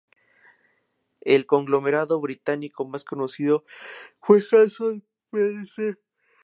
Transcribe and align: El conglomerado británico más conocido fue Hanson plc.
El 1.25 1.45
conglomerado 1.45 2.19
británico 2.19 2.85
más 2.87 3.03
conocido 3.03 3.65
fue 4.19 4.43
Hanson 4.51 5.03
plc. 5.29 5.99